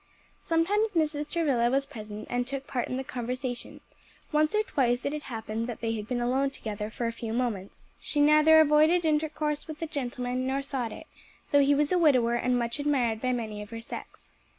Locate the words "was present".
1.69-2.25